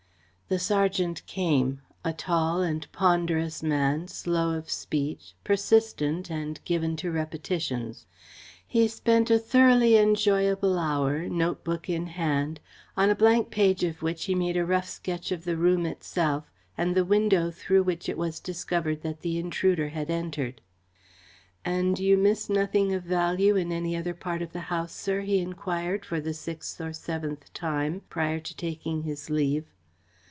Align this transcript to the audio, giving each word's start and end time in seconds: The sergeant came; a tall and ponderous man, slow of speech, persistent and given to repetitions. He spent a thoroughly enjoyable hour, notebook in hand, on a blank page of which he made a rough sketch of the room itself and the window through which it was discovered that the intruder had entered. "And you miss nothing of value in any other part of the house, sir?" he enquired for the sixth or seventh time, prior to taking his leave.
The 0.51 0.59
sergeant 0.59 1.25
came; 1.27 1.79
a 2.03 2.11
tall 2.11 2.61
and 2.61 2.85
ponderous 2.91 3.63
man, 3.63 4.09
slow 4.09 4.51
of 4.53 4.69
speech, 4.69 5.33
persistent 5.45 6.29
and 6.29 6.59
given 6.65 6.97
to 6.97 7.09
repetitions. 7.09 8.05
He 8.67 8.89
spent 8.89 9.31
a 9.31 9.39
thoroughly 9.39 9.95
enjoyable 9.95 10.77
hour, 10.77 11.29
notebook 11.29 11.87
in 11.87 12.07
hand, 12.07 12.59
on 12.97 13.09
a 13.09 13.15
blank 13.15 13.49
page 13.49 13.85
of 13.85 14.01
which 14.03 14.25
he 14.25 14.35
made 14.35 14.57
a 14.57 14.65
rough 14.65 14.89
sketch 14.89 15.31
of 15.31 15.45
the 15.45 15.55
room 15.55 15.85
itself 15.85 16.51
and 16.77 16.95
the 16.97 17.05
window 17.05 17.49
through 17.49 17.83
which 17.83 18.09
it 18.09 18.17
was 18.17 18.41
discovered 18.41 19.03
that 19.03 19.21
the 19.21 19.37
intruder 19.39 19.87
had 19.87 20.09
entered. 20.09 20.59
"And 21.63 21.97
you 21.97 22.17
miss 22.17 22.49
nothing 22.49 22.93
of 22.93 23.03
value 23.03 23.55
in 23.55 23.71
any 23.71 23.95
other 23.95 24.13
part 24.13 24.41
of 24.41 24.51
the 24.51 24.59
house, 24.67 24.91
sir?" 24.91 25.21
he 25.21 25.39
enquired 25.39 26.03
for 26.03 26.19
the 26.19 26.33
sixth 26.33 26.81
or 26.81 26.91
seventh 26.91 27.53
time, 27.53 28.01
prior 28.09 28.41
to 28.41 28.53
taking 28.53 29.03
his 29.03 29.29
leave. 29.29 29.63